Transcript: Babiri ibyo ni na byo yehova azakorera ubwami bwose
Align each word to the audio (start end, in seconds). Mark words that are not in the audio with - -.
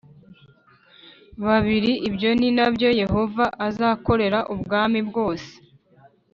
Babiri 1.45 1.91
ibyo 2.07 2.29
ni 2.39 2.49
na 2.57 2.67
byo 2.73 2.89
yehova 3.01 3.45
azakorera 3.67 4.39
ubwami 4.53 4.99
bwose 5.09 5.51